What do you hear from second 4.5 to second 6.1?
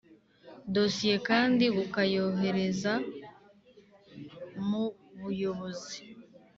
mu Buyobozi